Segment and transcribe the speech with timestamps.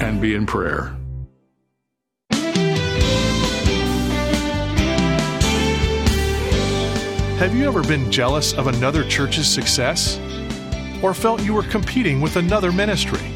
[0.00, 0.96] and be in prayer.
[7.38, 10.20] Have you ever been jealous of another church's success?
[11.02, 13.26] Or felt you were competing with another ministry?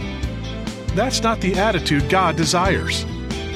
[0.94, 3.06] That's not the attitude God desires.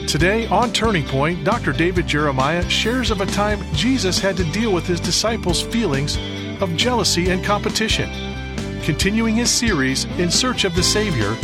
[0.07, 1.73] Today on Turning Point, Dr.
[1.73, 6.17] David Jeremiah shares of a time Jesus had to deal with his disciples' feelings
[6.63, 8.09] of jealousy and competition.
[8.83, 11.37] Continuing his series, In Search of the Savior,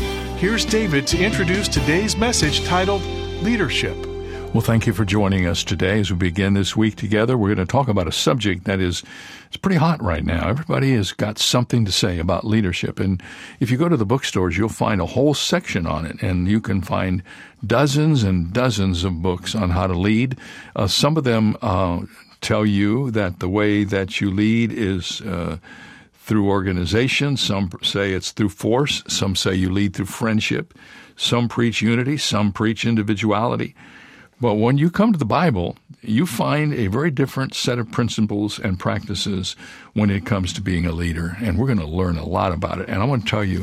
[0.44, 3.00] here's David to introduce today's message titled
[3.40, 3.96] Leadership.
[4.52, 7.38] Well, thank you for joining us today as we begin this week together.
[7.38, 9.02] We're going to talk about a subject that is
[9.46, 10.46] it's pretty hot right now.
[10.46, 13.00] Everybody has got something to say about leadership.
[13.00, 13.22] And
[13.58, 16.60] if you go to the bookstores, you'll find a whole section on it, and you
[16.60, 17.22] can find
[17.66, 20.36] dozens and dozens of books on how to lead.
[20.76, 22.02] Uh, some of them uh,
[22.42, 25.56] tell you that the way that you lead is uh,
[26.24, 27.36] through organization.
[27.36, 29.02] Some say it's through force.
[29.06, 30.72] Some say you lead through friendship.
[31.16, 32.16] Some preach unity.
[32.16, 33.74] Some preach individuality.
[34.40, 38.58] But when you come to the Bible, you find a very different set of principles
[38.58, 39.54] and practices
[39.92, 41.36] when it comes to being a leader.
[41.42, 42.88] And we're going to learn a lot about it.
[42.88, 43.62] And I want to tell you,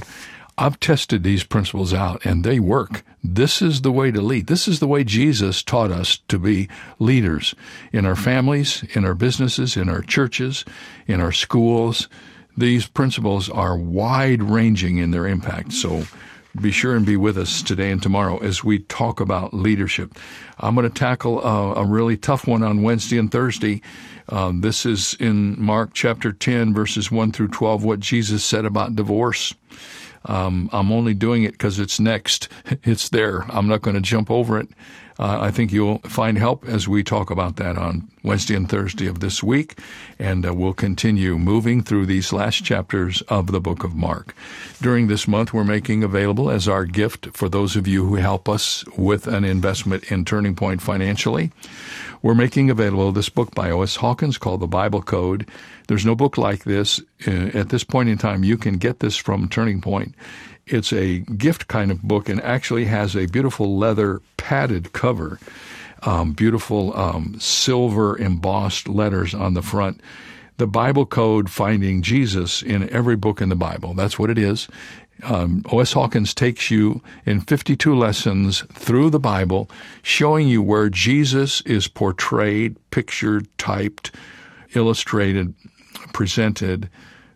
[0.55, 3.03] I've tested these principles out and they work.
[3.23, 4.45] This is the way to lead.
[4.45, 6.69] This is the way Jesus taught us to be
[6.99, 7.55] leaders
[7.91, 10.63] in our families, in our businesses, in our churches,
[11.07, 12.07] in our schools.
[12.57, 15.73] These principles are wide ranging in their impact.
[15.73, 16.03] So
[16.59, 20.17] be sure and be with us today and tomorrow as we talk about leadership.
[20.59, 23.81] I'm going to tackle uh, a really tough one on Wednesday and Thursday.
[24.27, 28.95] Um, this is in Mark chapter 10, verses 1 through 12, what Jesus said about
[28.95, 29.53] divorce.
[30.25, 32.49] Um, I'm only doing it because it's next.
[32.83, 33.45] It's there.
[33.49, 34.67] I'm not going to jump over it.
[35.21, 39.05] Uh, I think you'll find help as we talk about that on Wednesday and Thursday
[39.05, 39.77] of this week,
[40.17, 44.33] and uh, we'll continue moving through these last chapters of the book of Mark.
[44.81, 48.49] During this month, we're making available as our gift for those of you who help
[48.49, 51.51] us with an investment in Turning Point financially.
[52.23, 53.97] We're making available this book by O.S.
[53.97, 55.47] Hawkins called The Bible Code.
[55.87, 56.99] There's no book like this.
[57.27, 60.15] Uh, at this point in time, you can get this from Turning Point.
[60.67, 65.39] It's a gift kind of book and actually has a beautiful leather padded cover,
[66.03, 70.01] um, beautiful um, silver embossed letters on the front.
[70.57, 73.93] The Bible Code Finding Jesus in every book in the Bible.
[73.93, 74.67] That's what it is.
[75.23, 75.93] Um, O.S.
[75.93, 79.69] Hawkins takes you in 52 lessons through the Bible,
[80.01, 84.11] showing you where Jesus is portrayed, pictured, typed,
[84.73, 85.53] illustrated,
[86.13, 86.89] presented,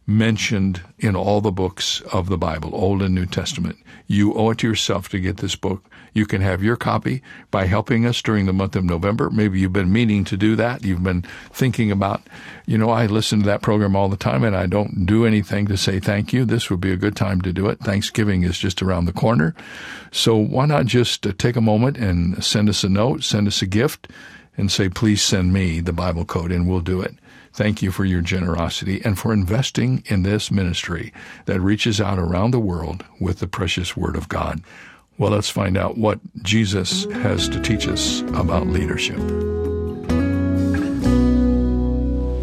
[0.08, 3.78] mentioned in all the books of the Bible, Old and New Testament.
[4.08, 5.84] You owe it to yourself to get this book.
[6.14, 9.30] You can have your copy by helping us during the month of November.
[9.30, 10.86] Maybe you've been meaning to do that.
[10.86, 12.22] You've been thinking about,
[12.68, 15.66] you know, I listen to that program all the time and I don't do anything
[15.68, 16.46] to say thank you.
[16.46, 17.80] This would be a good time to do it.
[17.80, 19.56] Thanksgiving is just around the corner.
[20.12, 23.62] So why not just uh, take a moment and send us a note, send us
[23.62, 24.08] a gift,
[24.56, 27.16] and say, please send me the Bible code and we'll do it.
[27.56, 31.14] Thank you for your generosity and for investing in this ministry
[31.46, 34.62] that reaches out around the world with the precious Word of God.
[35.18, 39.16] Well, let's find out what Jesus has to teach us about leadership.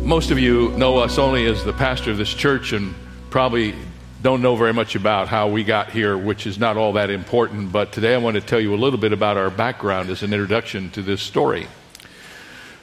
[0.02, 2.94] Most of you know us only as the pastor of this church and
[3.28, 3.75] probably
[4.22, 7.70] don't know very much about how we got here, which is not all that important.
[7.70, 10.32] But today I want to tell you a little bit about our background as an
[10.32, 11.66] introduction to this story.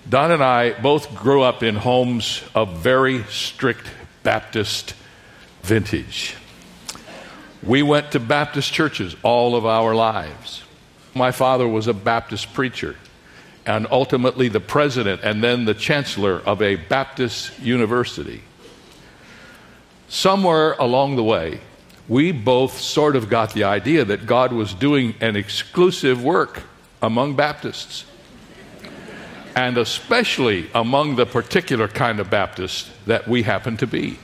[0.10, 3.86] Donna and I both grew up in homes of very strict
[4.24, 4.96] Baptist
[5.62, 6.36] vintage.
[7.62, 10.64] We went to Baptist churches all of our lives.
[11.14, 12.96] My father was a Baptist preacher
[13.68, 18.42] and ultimately the president and then the chancellor of a Baptist university.
[20.08, 21.62] Somewhere along the way,
[22.08, 26.64] we both sort of got the idea that God was doing an exclusive work
[27.00, 28.06] among Baptists,
[29.60, 34.18] and especially among the particular kind of Baptist that we happen to be.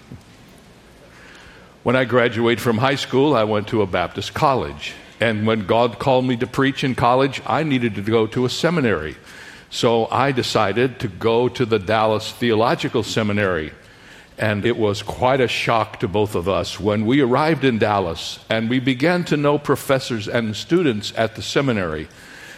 [1.84, 4.94] When I graduated from high school, I went to a Baptist college.
[5.20, 8.50] And when God called me to preach in college, I needed to go to a
[8.50, 9.18] seminary.
[9.70, 13.74] So I decided to go to the Dallas Theological Seminary.
[14.38, 18.40] And it was quite a shock to both of us when we arrived in Dallas
[18.50, 22.08] and we began to know professors and students at the seminary.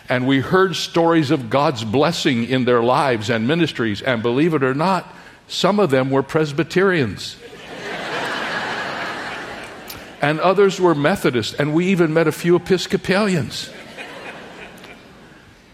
[0.10, 4.02] And we heard stories of God's blessing in their lives and ministries.
[4.02, 5.14] And believe it or not,
[5.48, 7.36] some of them were Presbyterians.
[10.22, 11.54] and others were Methodists.
[11.56, 13.70] And we even met a few Episcopalians.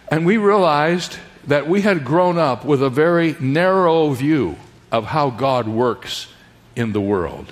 [0.09, 4.57] And we realized that we had grown up with a very narrow view
[4.91, 6.27] of how God works
[6.75, 7.51] in the world.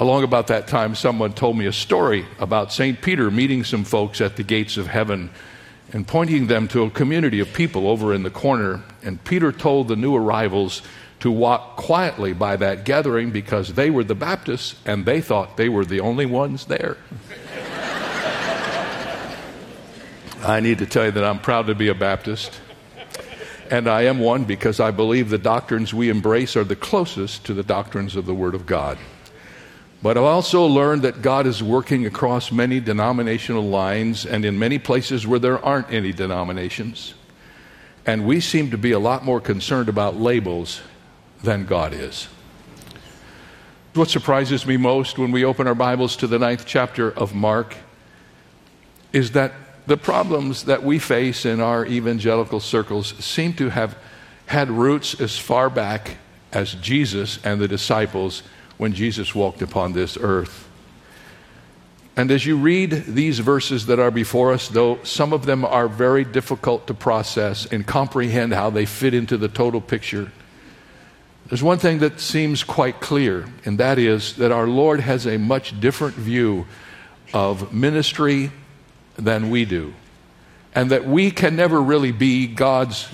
[0.00, 3.02] Along about that time, someone told me a story about St.
[3.02, 5.28] Peter meeting some folks at the gates of heaven
[5.92, 8.82] and pointing them to a community of people over in the corner.
[9.02, 10.80] And Peter told the new arrivals
[11.20, 15.68] to walk quietly by that gathering because they were the Baptists and they thought they
[15.68, 16.96] were the only ones there.
[20.42, 22.58] I need to tell you that I'm proud to be a Baptist.
[23.70, 27.52] And I am one because I believe the doctrines we embrace are the closest to
[27.52, 28.96] the doctrines of the Word of God.
[30.02, 34.78] But I've also learned that God is working across many denominational lines and in many
[34.78, 37.14] places where there aren't any denominations.
[38.06, 40.80] And we seem to be a lot more concerned about labels
[41.42, 42.28] than God is.
[43.92, 47.76] What surprises me most when we open our Bibles to the ninth chapter of Mark
[49.12, 49.52] is that
[49.86, 53.98] the problems that we face in our evangelical circles seem to have
[54.46, 56.16] had roots as far back
[56.52, 58.42] as Jesus and the disciples
[58.80, 60.66] when Jesus walked upon this earth.
[62.16, 65.86] And as you read these verses that are before us, though some of them are
[65.86, 70.32] very difficult to process and comprehend how they fit into the total picture,
[71.48, 75.36] there's one thing that seems quite clear, and that is that our Lord has a
[75.36, 76.66] much different view
[77.34, 78.50] of ministry
[79.16, 79.92] than we do.
[80.74, 83.10] And that we can never really be God's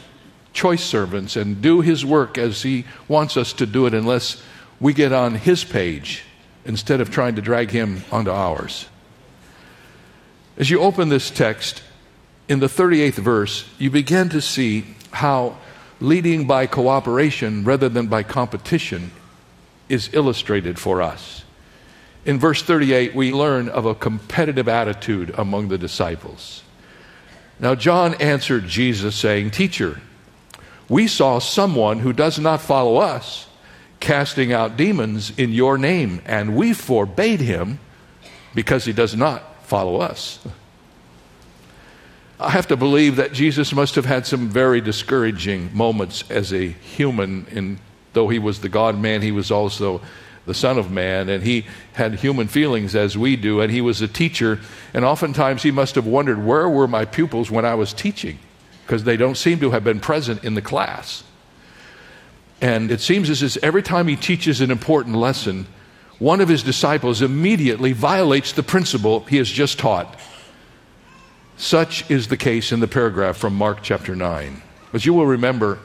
[0.52, 4.40] choice servants and do His work as He wants us to do it unless
[4.80, 6.24] we get on His page
[6.64, 8.88] instead of trying to drag Him onto ours.
[10.56, 11.82] As you open this text,
[12.48, 15.56] in the 38th verse, you begin to see how
[16.00, 19.10] leading by cooperation rather than by competition
[19.88, 21.44] is illustrated for us.
[22.24, 26.62] In verse 38, we learn of a competitive attitude among the disciples.
[27.58, 30.00] Now, John answered Jesus, saying, Teacher,
[30.88, 33.46] we saw someone who does not follow us
[34.00, 37.78] casting out demons in your name, and we forbade him
[38.54, 40.38] because he does not follow us.
[42.38, 46.68] I have to believe that Jesus must have had some very discouraging moments as a
[46.68, 47.78] human, and
[48.12, 50.02] though he was the God man, he was also
[50.44, 54.00] the Son of Man, and he had human feelings as we do, and he was
[54.00, 54.60] a teacher.
[54.94, 58.38] And oftentimes he must have wondered, where were my pupils when I was teaching?
[58.84, 61.24] Because they don't seem to have been present in the class.
[62.60, 65.66] And it seems as if every time he teaches an important lesson,
[66.18, 70.18] one of his disciples immediately violates the principle he has just taught.
[71.58, 74.62] Such is the case in the paragraph from Mark chapter 9.
[74.92, 75.78] As you will remember,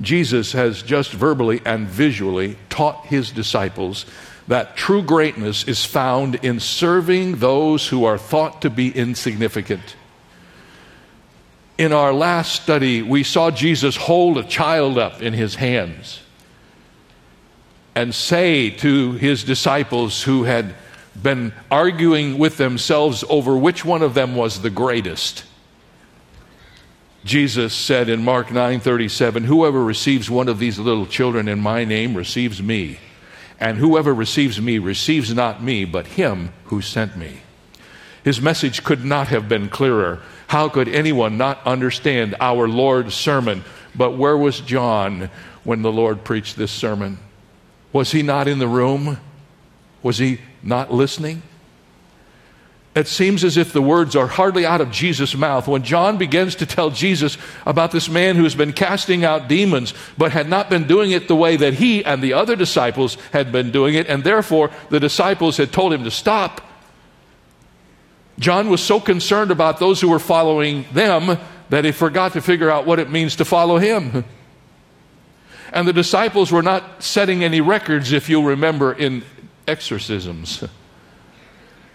[0.00, 4.06] Jesus has just verbally and visually taught his disciples
[4.48, 9.96] that true greatness is found in serving those who are thought to be insignificant.
[11.78, 16.20] In our last study, we saw Jesus hold a child up in his hands
[17.94, 20.74] and say to his disciples who had
[21.20, 25.44] been arguing with themselves over which one of them was the greatest
[27.26, 32.14] Jesus said in Mark 9:37, "Whoever receives one of these little children in my name
[32.14, 33.00] receives me,
[33.58, 37.40] and whoever receives me receives not me, but him who sent me."
[38.22, 40.20] His message could not have been clearer.
[40.46, 43.64] How could anyone not understand our Lord's sermon?
[43.94, 45.30] But where was John
[45.64, 47.18] when the Lord preached this sermon?
[47.92, 49.18] Was he not in the room?
[50.02, 51.42] Was he not listening?
[52.94, 56.54] It seems as if the words are hardly out of Jesus' mouth when John begins
[56.56, 57.36] to tell Jesus
[57.66, 61.28] about this man who has been casting out demons, but had not been doing it
[61.28, 64.98] the way that he and the other disciples had been doing it, and therefore the
[64.98, 66.62] disciples had told him to stop.
[68.38, 71.38] John was so concerned about those who were following them
[71.70, 74.24] that he forgot to figure out what it means to follow him.
[75.72, 79.24] And the disciples were not setting any records, if you'll remember, in
[79.66, 80.64] exorcisms.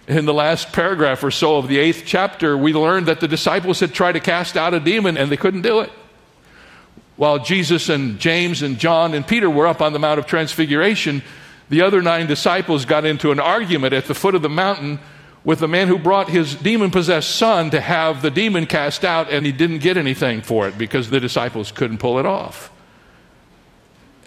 [0.07, 3.79] In the last paragraph or so of the eighth chapter, we learned that the disciples
[3.79, 5.91] had tried to cast out a demon and they couldn't do it.
[7.15, 11.21] While Jesus and James and John and Peter were up on the Mount of Transfiguration,
[11.69, 14.99] the other nine disciples got into an argument at the foot of the mountain
[15.43, 19.29] with the man who brought his demon possessed son to have the demon cast out,
[19.31, 22.71] and he didn't get anything for it because the disciples couldn't pull it off.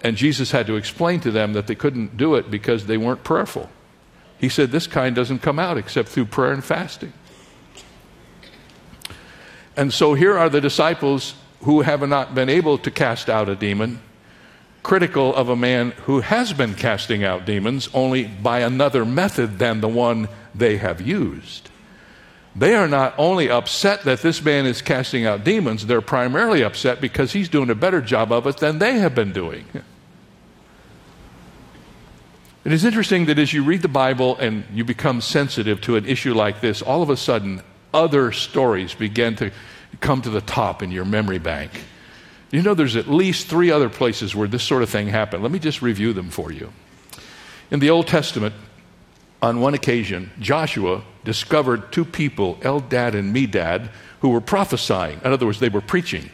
[0.03, 3.23] And Jesus had to explain to them that they couldn't do it because they weren't
[3.23, 3.69] prayerful.
[4.37, 7.13] He said, This kind doesn't come out except through prayer and fasting.
[9.77, 13.55] And so here are the disciples who have not been able to cast out a
[13.55, 13.99] demon,
[14.83, 19.81] critical of a man who has been casting out demons only by another method than
[19.81, 21.69] the one they have used.
[22.55, 27.01] They are not only upset that this man is casting out demons, they're primarily upset
[27.01, 29.65] because he's doing a better job of it than they have been doing.
[32.63, 36.05] It is interesting that as you read the Bible and you become sensitive to an
[36.05, 37.61] issue like this, all of a sudden
[37.93, 39.51] other stories begin to
[39.99, 41.71] come to the top in your memory bank.
[42.51, 45.43] You know, there's at least three other places where this sort of thing happened.
[45.43, 46.71] Let me just review them for you.
[47.69, 48.55] In the Old Testament,
[49.45, 55.21] on one occasion, Joshua discovered two people, Eldad and Medad, who were prophesying.
[55.23, 56.31] In other words, they were preaching.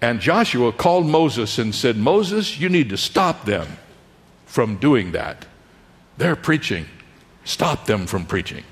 [0.00, 3.68] And Joshua called Moses and said, Moses, you need to stop them
[4.46, 5.44] from doing that.
[6.16, 6.86] They're preaching.
[7.44, 8.64] Stop them from preaching.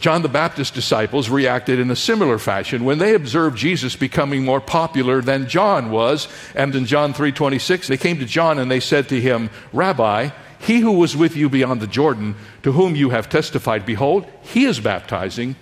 [0.00, 4.60] John the Baptist's disciples reacted in a similar fashion when they observed Jesus becoming more
[4.60, 6.28] popular than John was.
[6.54, 10.80] And in John 3:26, they came to John and they said to him, "Rabbi, he
[10.80, 14.78] who was with you beyond the Jordan, to whom you have testified, behold, he is
[14.78, 15.56] baptizing,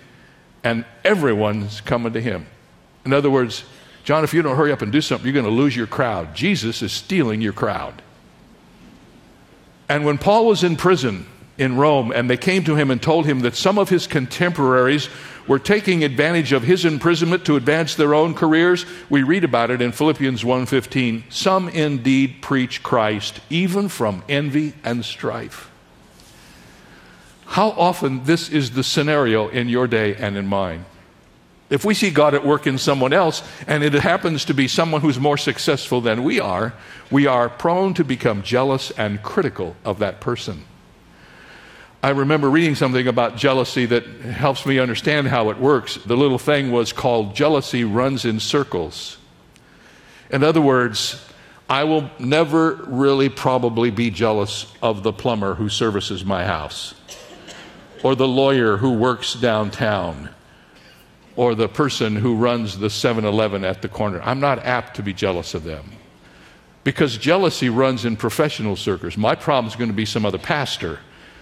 [0.61, 2.45] and everyone's coming to him.
[3.05, 3.63] In other words,
[4.03, 6.35] John, if you don't hurry up and do something, you're going to lose your crowd.
[6.35, 8.01] Jesus is stealing your crowd.
[9.87, 11.25] And when Paul was in prison
[11.57, 15.09] in Rome, and they came to him and told him that some of his contemporaries
[15.49, 18.85] were taking advantage of his imprisonment to advance their own careers.
[19.09, 21.23] We read about it in Philippians 1:15.
[21.29, 25.69] Some indeed preach Christ even from envy and strife.
[27.47, 30.85] How often this is the scenario in your day and in mine?
[31.71, 35.01] If we see God at work in someone else and it happens to be someone
[35.01, 36.73] who's more successful than we are,
[37.09, 40.65] we are prone to become jealous and critical of that person.
[42.01, 45.95] I remember reading something about jealousy that helps me understand how it works.
[45.95, 49.17] The little thing was called jealousy runs in circles.
[50.29, 51.21] In other words,
[51.69, 56.93] I will never really probably be jealous of the plumber who services my house,
[58.01, 60.29] or the lawyer who works downtown,
[61.35, 64.21] or the person who runs the 7 Eleven at the corner.
[64.21, 65.91] I'm not apt to be jealous of them
[66.85, 69.17] because jealousy runs in professional circles.
[69.17, 70.99] My problem is going to be some other pastor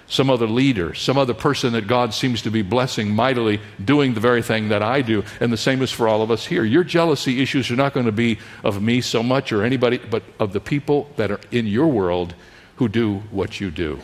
[0.10, 4.20] some other leader, some other person that God seems to be blessing mightily doing the
[4.20, 5.24] very thing that I do.
[5.42, 6.64] And the same is for all of us here.
[6.64, 10.24] Your jealousy issues are not going to be of me so much or anybody, but
[10.40, 12.34] of the people that are in your world
[12.78, 14.00] who do what you do.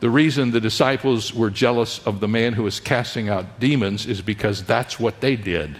[0.00, 4.20] The reason the disciples were jealous of the man who was casting out demons is
[4.20, 5.78] because that's what they did.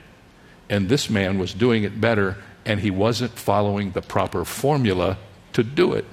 [0.70, 5.18] And this man was doing it better, and he wasn't following the proper formula
[5.52, 6.06] to do it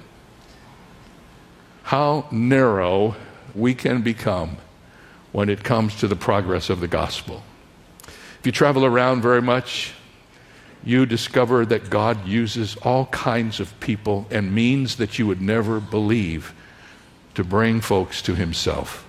[1.92, 3.14] how narrow
[3.54, 4.56] we can become
[5.30, 7.42] when it comes to the progress of the gospel.
[8.06, 9.92] If you travel around very much,
[10.82, 15.80] you discover that God uses all kinds of people and means that you would never
[15.80, 16.54] believe
[17.34, 19.06] to bring folks to Himself.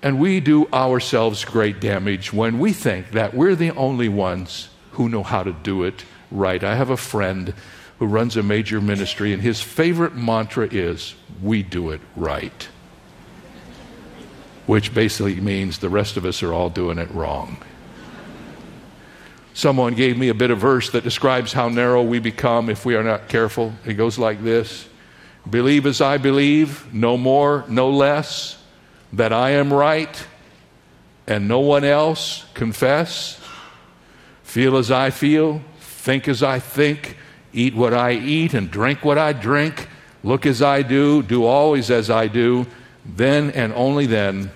[0.00, 5.08] And we do ourselves great damage when we think that we're the only ones who
[5.08, 6.62] know how to do it right.
[6.62, 7.52] I have a friend
[7.98, 12.68] who runs a major ministry, and his favorite mantra is, We do it right.
[14.66, 17.58] Which basically means the rest of us are all doing it wrong.
[19.54, 22.94] Someone gave me a bit of verse that describes how narrow we become if we
[22.94, 23.72] are not careful.
[23.86, 24.86] It goes like this
[25.48, 28.62] Believe as I believe, no more, no less,
[29.12, 30.26] that I am right
[31.26, 32.44] and no one else.
[32.54, 33.40] Confess.
[34.42, 37.16] Feel as I feel, think as I think,
[37.56, 39.88] eat what I eat and drink what I drink,
[40.22, 42.66] look as I do, do always as I do,
[43.04, 44.50] then and only then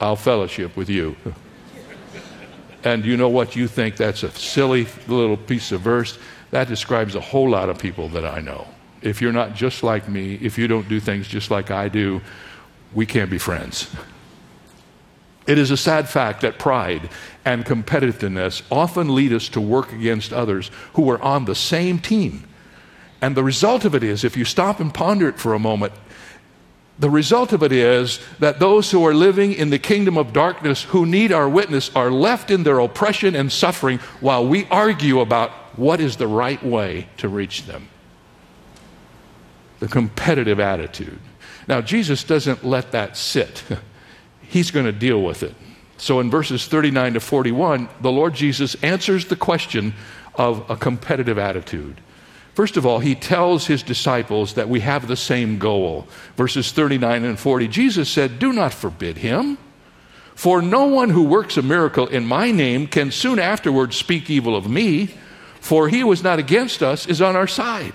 [0.00, 1.14] I'll fellowship with you.
[2.84, 3.54] and you know what?
[3.54, 6.18] You think that's a silly little piece of verse.
[6.50, 8.66] That describes a whole lot of people that I know.
[9.02, 12.20] If you're not just like me, if you don't do things just like I do,
[12.94, 13.94] we can't be friends.
[15.46, 17.10] It is a sad fact that pride
[17.44, 22.44] and competitiveness often lead us to work against others who are on the same team.
[23.20, 25.92] And the result of it is, if you stop and ponder it for a moment,
[26.98, 30.84] The result of it is that those who are living in the kingdom of darkness,
[30.84, 35.50] who need our witness, are left in their oppression and suffering while we argue about
[35.76, 37.88] what is the right way to reach them.
[39.80, 41.18] The competitive attitude.
[41.66, 43.64] Now, Jesus doesn't let that sit,
[44.52, 45.54] He's going to deal with it.
[45.96, 49.94] So, in verses 39 to 41, the Lord Jesus answers the question
[50.34, 52.02] of a competitive attitude.
[52.52, 56.06] First of all, he tells his disciples that we have the same goal.
[56.36, 59.56] Verses 39 and 40, Jesus said, Do not forbid him.
[60.34, 64.54] For no one who works a miracle in my name can soon afterwards speak evil
[64.54, 65.14] of me,
[65.60, 67.94] for he who is not against us is on our side.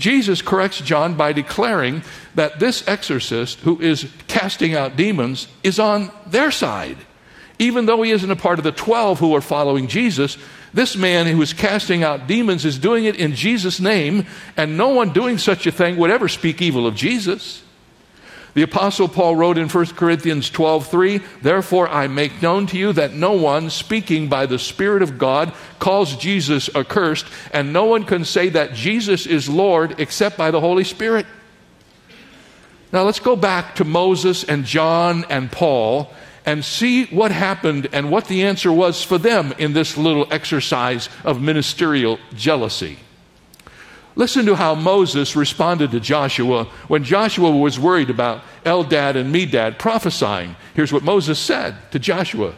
[0.00, 2.02] Jesus corrects John by declaring
[2.34, 6.96] that this exorcist who is casting out demons is on their side.
[7.58, 10.38] Even though he isn't a part of the 12 who are following Jesus,
[10.72, 14.26] this man who is casting out demons is doing it in Jesus' name,
[14.56, 17.62] and no one doing such a thing would ever speak evil of Jesus.
[18.54, 23.14] The apostle Paul wrote in 1 Corinthians 12:3, "Therefore I make known to you that
[23.14, 28.24] no one speaking by the spirit of God calls Jesus accursed, and no one can
[28.24, 31.26] say that Jesus is Lord except by the Holy Spirit."
[32.92, 36.12] Now let's go back to Moses and John and Paul
[36.44, 41.08] and see what happened and what the answer was for them in this little exercise
[41.24, 42.98] of ministerial jealousy.
[44.16, 49.78] Listen to how Moses responded to Joshua when Joshua was worried about Eldad and Medad
[49.78, 50.56] prophesying.
[50.74, 52.54] Here's what Moses said to Joshua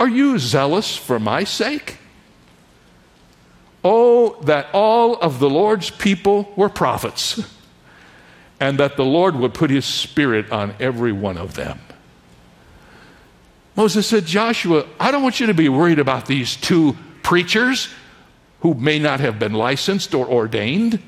[0.00, 1.98] Are you zealous for my sake?
[3.84, 7.40] Oh, that all of the Lord's people were prophets,
[8.58, 11.78] and that the Lord would put his spirit on every one of them.
[13.76, 17.88] Moses said, Joshua, I don't want you to be worried about these two preachers
[18.66, 21.00] who may not have been licensed or ordained.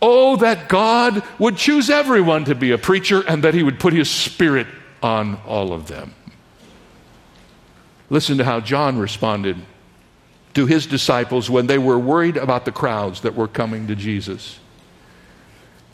[0.00, 3.92] Oh, that God would choose everyone to be a preacher and that He would put
[3.92, 4.66] His Spirit
[5.02, 6.14] on all of them.
[8.08, 9.58] Listen to how John responded
[10.54, 14.58] to his disciples when they were worried about the crowds that were coming to Jesus.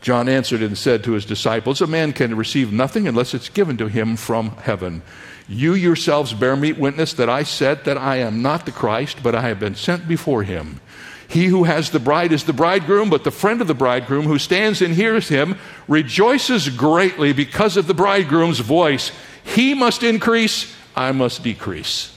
[0.00, 3.76] John answered and said to his disciples, A man can receive nothing unless it's given
[3.76, 5.02] to him from heaven.
[5.46, 9.34] You yourselves bear me witness that I said that I am not the Christ, but
[9.34, 10.80] I have been sent before him.
[11.28, 14.38] He who has the bride is the bridegroom, but the friend of the bridegroom who
[14.38, 19.12] stands and hears him rejoices greatly because of the bridegroom's voice.
[19.44, 22.16] He must increase, I must decrease.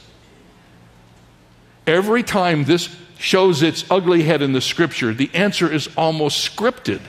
[1.85, 7.01] Every time this shows its ugly head in the scripture, the answer is almost scripted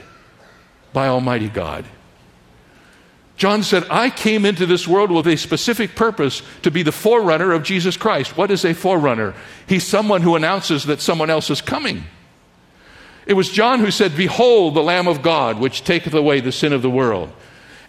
[0.95, 1.83] by Almighty God.
[3.35, 7.51] John said, I came into this world with a specific purpose to be the forerunner
[7.51, 8.37] of Jesus Christ.
[8.37, 9.33] What is a forerunner?
[9.67, 12.05] He's someone who announces that someone else is coming.
[13.25, 16.71] It was John who said, Behold, the Lamb of God, which taketh away the sin
[16.71, 17.29] of the world.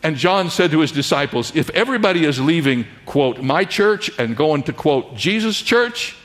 [0.03, 4.65] And John said to his disciples, If everybody is leaving, quote, my church and going
[4.65, 6.17] to, quote, Jesus' church,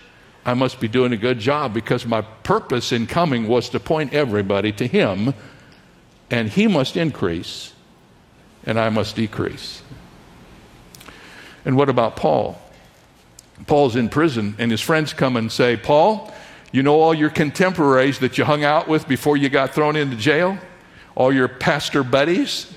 [0.43, 4.13] I must be doing a good job because my purpose in coming was to point
[4.13, 5.35] everybody to Him,
[6.31, 7.73] and He must increase
[8.65, 9.81] and I must decrease.
[11.65, 12.59] And what about Paul?
[13.67, 16.33] Paul's in prison, and his friends come and say, Paul,
[16.71, 20.15] you know all your contemporaries that you hung out with before you got thrown into
[20.15, 20.57] jail?
[21.15, 22.73] All your pastor buddies?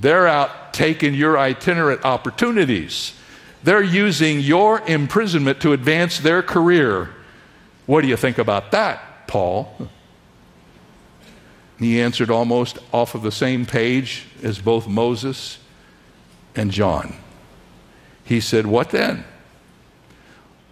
[0.00, 3.14] They're out taking your itinerant opportunities.
[3.62, 7.10] They're using your imprisonment to advance their career.
[7.86, 9.90] What do you think about that, Paul?
[11.80, 15.58] He answered almost off of the same page as both Moses
[16.54, 17.16] and John.
[18.22, 19.24] He said, What then?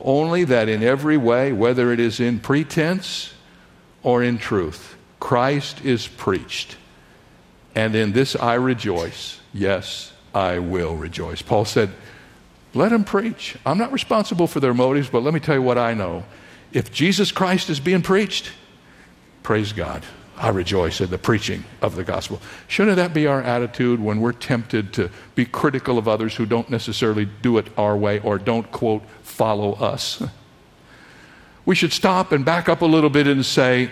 [0.00, 3.32] Only that in every way, whether it is in pretense
[4.02, 6.76] or in truth, Christ is preached.
[7.74, 9.40] And in this I rejoice.
[9.54, 11.40] Yes, I will rejoice.
[11.40, 11.90] Paul said,
[12.74, 13.56] Let them preach.
[13.64, 16.24] I'm not responsible for their motives, but let me tell you what I know.
[16.70, 18.52] If Jesus Christ is being preached,
[19.42, 20.04] praise God.
[20.38, 22.40] I rejoice in the preaching of the gospel.
[22.68, 26.70] Shouldn't that be our attitude when we're tempted to be critical of others who don't
[26.70, 30.22] necessarily do it our way or don't, quote, follow us?
[31.64, 33.90] We should stop and back up a little bit and say,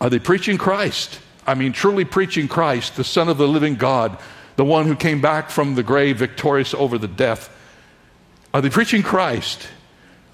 [0.00, 1.20] are they preaching Christ?
[1.46, 4.18] I mean, truly preaching Christ, the Son of the living God,
[4.56, 7.50] the one who came back from the grave victorious over the death.
[8.52, 9.68] Are they preaching Christ?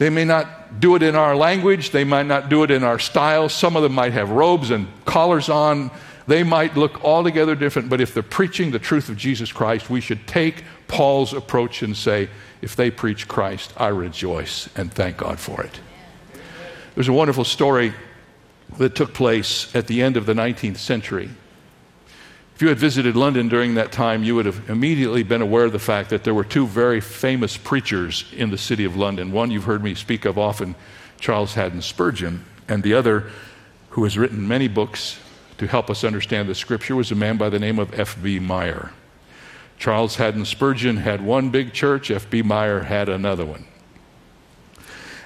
[0.02, 2.98] They may not do it in our language, they might not do it in our
[2.98, 3.48] style.
[3.48, 5.92] Some of them might have robes and collars on.
[6.26, 10.00] They might look altogether different, but if they're preaching the truth of Jesus Christ, we
[10.00, 12.28] should take Paul's approach and say,
[12.62, 15.78] if they preach Christ, I rejoice and thank God for it.
[16.96, 17.94] There's a wonderful story
[18.78, 21.30] that took place at the end of the 19th century.
[22.54, 25.72] If you had visited London during that time, you would have immediately been aware of
[25.72, 29.32] the fact that there were two very famous preachers in the city of London.
[29.32, 30.74] One you've heard me speak of often,
[31.18, 33.30] Charles Haddon Spurgeon, and the other,
[33.90, 35.18] who has written many books
[35.58, 38.38] to help us understand the scripture, was a man by the name of F.B.
[38.38, 38.92] Meyer.
[39.78, 42.42] Charles Haddon Spurgeon had one big church, F.B.
[42.42, 43.66] Meyer had another one.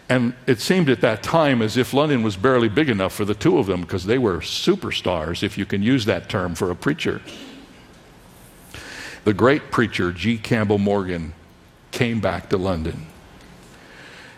[0.09, 3.35] And it seemed at that time as if London was barely big enough for the
[3.35, 6.77] two of them because they were superstars, if you can use that term for a
[6.77, 7.21] preacher.
[9.25, 10.39] The great preacher, G.
[10.39, 11.33] Campbell Morgan,
[11.91, 13.07] came back to London.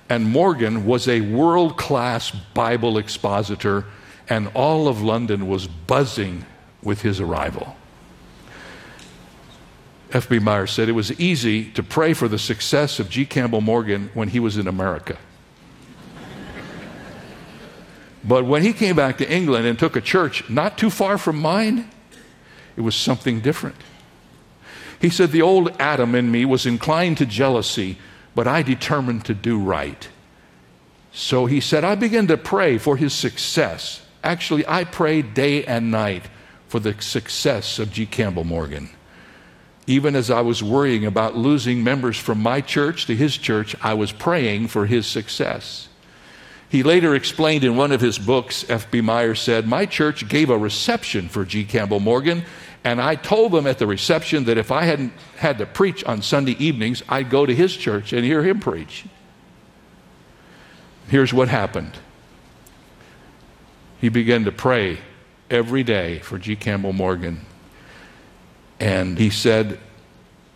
[0.08, 3.84] And Morgan was a world class Bible expositor,
[4.30, 6.46] and all of London was buzzing
[6.82, 7.76] with his arrival.
[10.12, 10.38] F.B.
[10.38, 13.26] Meyer said it was easy to pray for the success of G.
[13.26, 15.18] Campbell Morgan when he was in America.
[18.24, 21.40] But when he came back to England and took a church not too far from
[21.40, 21.88] mine,
[22.76, 23.76] it was something different.
[25.00, 27.98] He said, The old Adam in me was inclined to jealousy,
[28.34, 30.08] but I determined to do right.
[31.12, 34.02] So he said, I began to pray for his success.
[34.22, 36.24] Actually, I prayed day and night
[36.68, 38.06] for the success of G.
[38.06, 38.90] Campbell Morgan.
[39.86, 43.94] Even as I was worrying about losing members from my church to his church, I
[43.94, 45.87] was praying for his success.
[46.68, 49.00] He later explained in one of his books, F.B.
[49.00, 51.64] Meyer said, My church gave a reception for G.
[51.64, 52.44] Campbell Morgan,
[52.84, 56.20] and I told them at the reception that if I hadn't had to preach on
[56.20, 59.04] Sunday evenings, I'd go to his church and hear him preach.
[61.08, 61.96] Here's what happened
[64.00, 64.98] he began to pray
[65.50, 66.54] every day for G.
[66.54, 67.40] Campbell Morgan.
[68.78, 69.80] And he said,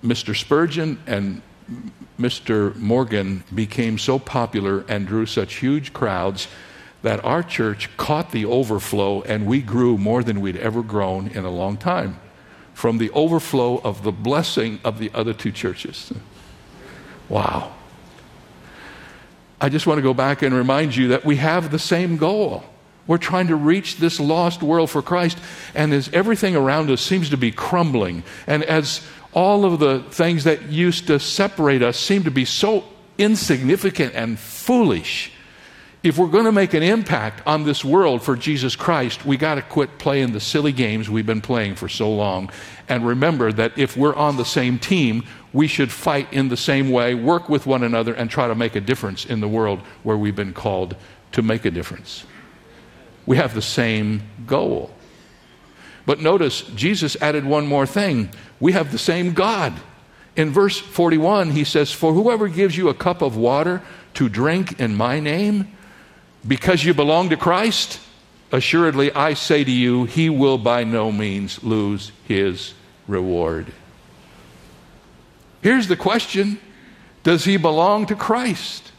[0.04, 0.36] Mr.
[0.36, 1.42] Spurgeon and
[2.18, 2.74] Mr.
[2.76, 6.48] Morgan became so popular and drew such huge crowds
[7.02, 11.44] that our church caught the overflow and we grew more than we'd ever grown in
[11.44, 12.20] a long time
[12.74, 16.12] from the overflow of the blessing of the other two churches.
[17.28, 17.74] Wow.
[19.60, 22.64] I just want to go back and remind you that we have the same goal.
[23.06, 25.38] We're trying to reach this lost world for Christ,
[25.74, 30.44] and as everything around us seems to be crumbling, and as all of the things
[30.44, 32.84] that used to separate us seem to be so
[33.18, 35.32] insignificant and foolish.
[36.02, 39.54] If we're going to make an impact on this world for Jesus Christ, we got
[39.54, 42.50] to quit playing the silly games we've been playing for so long.
[42.88, 46.90] And remember that if we're on the same team, we should fight in the same
[46.90, 50.16] way, work with one another, and try to make a difference in the world where
[50.16, 50.96] we've been called
[51.32, 52.24] to make a difference.
[53.24, 54.90] We have the same goal.
[56.04, 58.30] But notice, Jesus added one more thing.
[58.60, 59.74] We have the same God.
[60.34, 63.82] In verse 41, he says, For whoever gives you a cup of water
[64.14, 65.76] to drink in my name,
[66.46, 68.00] because you belong to Christ,
[68.50, 72.74] assuredly I say to you, he will by no means lose his
[73.06, 73.72] reward.
[75.60, 76.58] Here's the question
[77.22, 78.91] Does he belong to Christ?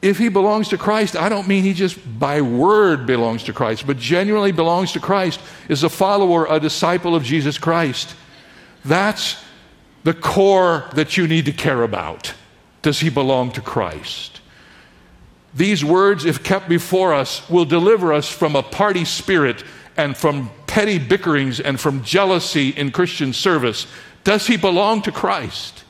[0.00, 3.86] If he belongs to Christ, I don't mean he just by word belongs to Christ,
[3.86, 8.14] but genuinely belongs to Christ, is a follower, a disciple of Jesus Christ.
[8.84, 9.42] That's
[10.04, 12.32] the core that you need to care about.
[12.82, 14.40] Does he belong to Christ?
[15.52, 19.64] These words, if kept before us, will deliver us from a party spirit
[19.96, 23.88] and from petty bickerings and from jealousy in Christian service.
[24.22, 25.82] Does he belong to Christ?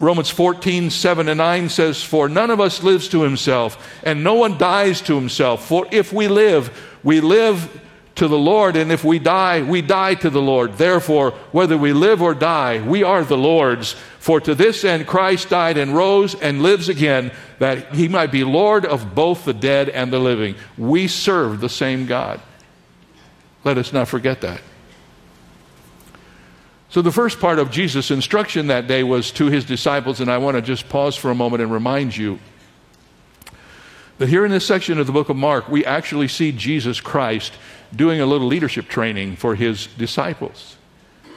[0.00, 4.34] Romans 14, 7 and 9 says, For none of us lives to himself, and no
[4.34, 5.66] one dies to himself.
[5.66, 6.70] For if we live,
[7.02, 7.82] we live
[8.14, 10.76] to the Lord, and if we die, we die to the Lord.
[10.76, 13.94] Therefore, whether we live or die, we are the Lord's.
[14.18, 18.44] For to this end Christ died and rose and lives again, that he might be
[18.44, 20.56] Lord of both the dead and the living.
[20.76, 22.40] We serve the same God.
[23.64, 24.60] Let us not forget that.
[26.90, 30.38] So, the first part of Jesus' instruction that day was to his disciples, and I
[30.38, 32.38] want to just pause for a moment and remind you
[34.16, 37.52] that here in this section of the book of Mark, we actually see Jesus Christ
[37.94, 40.76] doing a little leadership training for his disciples.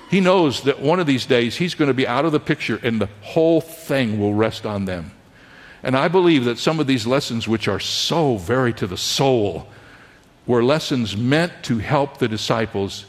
[0.10, 2.80] He knows that one of these days he's going to be out of the picture
[2.84, 5.12] and the whole thing will rest on them.
[5.84, 9.68] And I believe that some of these lessons, which are so very to the soul,
[10.46, 13.06] were lessons meant to help the disciples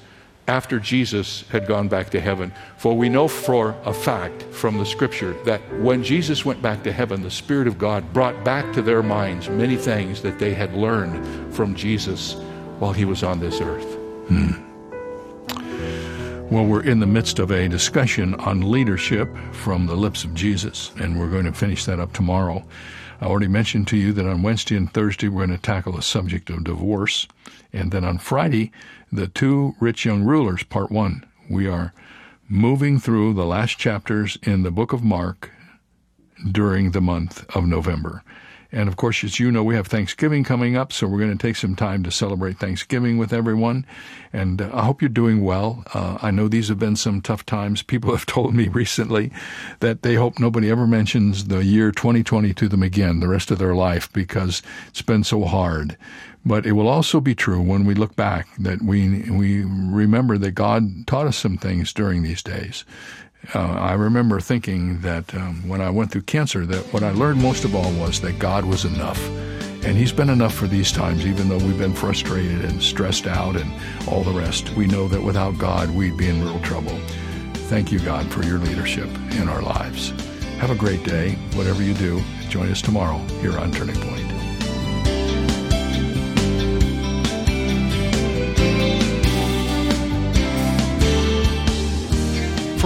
[0.49, 2.53] after Jesus had gone back to heaven.
[2.77, 6.93] For we know for a fact from the scripture that when Jesus went back to
[6.93, 10.75] heaven, the Spirit of God brought back to their minds many things that they had
[10.75, 12.35] learned from Jesus
[12.79, 13.95] while he was on this earth.
[14.29, 14.73] Hmm.
[16.53, 20.93] Well, we're in the midst of a discussion on leadership from the lips of Jesus,
[21.01, 22.63] and we're going to finish that up tomorrow.
[23.23, 26.03] I already mentioned to you that on Wednesday and Thursday we're going to tackle the
[26.03, 27.29] subject of divorce,
[27.73, 28.73] and then on Friday,
[29.13, 31.25] the two rich young rulers, part one.
[31.49, 31.95] We are
[32.49, 35.53] moving through the last chapters in the book of Mark
[36.51, 38.25] during the month of November.
[38.73, 41.47] And of course, as you know, we have Thanksgiving coming up, so we're going to
[41.47, 43.85] take some time to celebrate Thanksgiving with everyone.
[44.33, 45.85] And uh, I hope you're doing well.
[45.93, 47.83] Uh, I know these have been some tough times.
[47.83, 49.31] People have told me recently
[49.81, 53.59] that they hope nobody ever mentions the year 2020 to them again the rest of
[53.59, 55.99] their life because it's been so hard.
[56.45, 60.53] But it will also be true when we look back that we we remember that
[60.53, 62.85] God taught us some things during these days.
[63.55, 67.41] Uh, I remember thinking that um, when I went through cancer, that what I learned
[67.41, 69.21] most of all was that God was enough.
[69.85, 73.57] And He's been enough for these times, even though we've been frustrated and stressed out
[73.57, 73.73] and
[74.09, 74.71] all the rest.
[74.71, 76.97] We know that without God, we'd be in real trouble.
[77.69, 80.11] Thank you, God, for your leadership in our lives.
[80.59, 82.23] Have a great day, whatever you do.
[82.49, 84.42] Join us tomorrow here on Turning Point.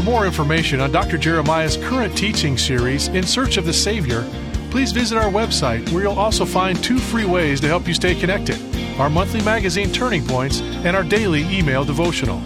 [0.07, 1.19] More information on Dr.
[1.19, 4.25] Jeremiah's current teaching series, In Search of the Savior,
[4.71, 8.14] please visit our website where you'll also find two free ways to help you stay
[8.14, 8.57] connected
[9.01, 12.40] our monthly magazine Turning Points and our daily email devotional.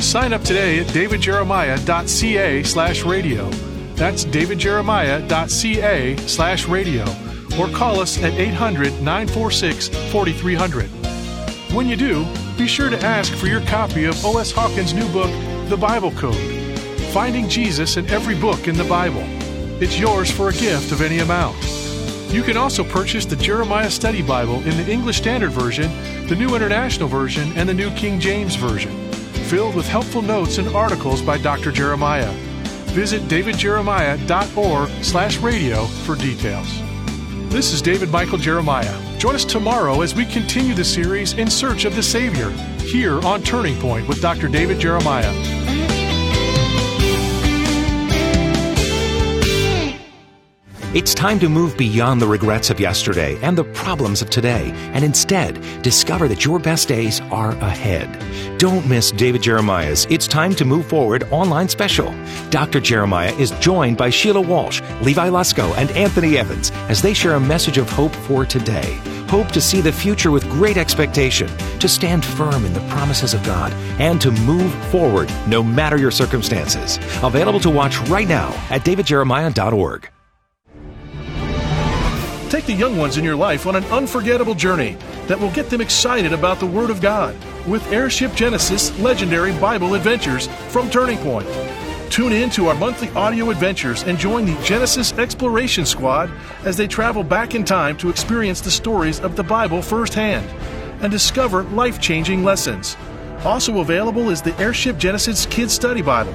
[0.00, 3.48] Sign up today at davidjeremiah.ca slash radio.
[3.94, 7.04] That's davidjeremiah.ca slash radio.
[7.58, 10.90] Or call us at 800 946 4300.
[11.72, 12.26] When you do,
[12.58, 14.50] be sure to ask for your copy of O.S.
[14.50, 15.30] Hawkins' new book,
[15.70, 16.53] The Bible Code
[17.14, 19.22] Finding Jesus in Every Book in the Bible.
[19.80, 21.54] It's yours for a gift of any amount.
[22.34, 25.92] You can also purchase the Jeremiah Study Bible in the English Standard Version,
[26.26, 28.90] the New International Version, and the New King James Version,
[29.48, 31.70] filled with helpful notes and articles by Dr.
[31.70, 32.32] Jeremiah.
[32.96, 36.66] Visit davidjeremiah.org slash radio for details.
[37.48, 39.18] This is David Michael Jeremiah.
[39.18, 42.50] Join us tomorrow as we continue the series In Search of the Savior,
[42.80, 44.48] here on Turning Point with Dr.
[44.48, 45.63] David Jeremiah.
[50.94, 55.04] It's time to move beyond the regrets of yesterday and the problems of today and
[55.04, 58.08] instead discover that your best days are ahead.
[58.60, 62.14] Don't miss David Jeremiah's It's Time to Move Forward online special.
[62.50, 62.78] Dr.
[62.78, 67.40] Jeremiah is joined by Sheila Walsh, Levi Lusko, and Anthony Evans as they share a
[67.40, 69.00] message of hope for today.
[69.26, 71.48] Hope to see the future with great expectation,
[71.80, 76.12] to stand firm in the promises of God, and to move forward no matter your
[76.12, 76.98] circumstances.
[77.24, 80.13] Available to watch right now at davidjeremiah.org.
[82.54, 85.80] Take the young ones in your life on an unforgettable journey that will get them
[85.80, 87.34] excited about the Word of God
[87.66, 91.48] with Airship Genesis Legendary Bible Adventures from Turning Point.
[92.12, 96.30] Tune in to our monthly audio adventures and join the Genesis Exploration Squad
[96.62, 100.48] as they travel back in time to experience the stories of the Bible firsthand
[101.02, 102.96] and discover life changing lessons.
[103.44, 106.32] Also available is the Airship Genesis Kids Study Bible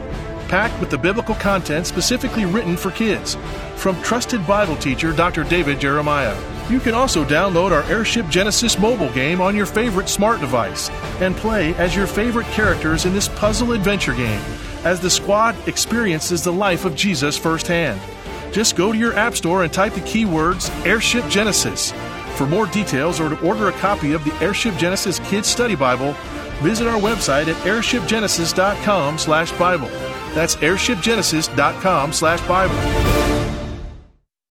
[0.49, 3.37] packed with the biblical content specifically written for kids
[3.75, 5.43] from trusted Bible teacher Dr.
[5.45, 6.37] David Jeremiah.
[6.69, 10.89] You can also download our Airship Genesis mobile game on your favorite smart device
[11.21, 14.41] and play as your favorite characters in this puzzle adventure game
[14.83, 17.99] as the squad experiences the life of Jesus firsthand.
[18.51, 21.93] Just go to your App Store and type the keywords Airship Genesis.
[22.35, 26.13] For more details or to order a copy of the Airship Genesis Kids Study Bible,
[26.61, 30.08] visit our website at airshipgenesis.com/bible.
[30.33, 33.18] That's airshipgenesis.com slash Bible.